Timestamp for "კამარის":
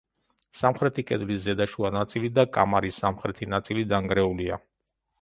2.57-3.01